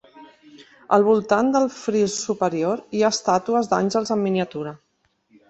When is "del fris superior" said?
1.55-2.81